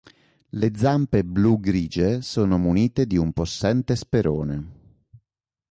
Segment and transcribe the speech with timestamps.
[0.49, 4.69] Le zampe blu-grigie sono munite di un possente sperone.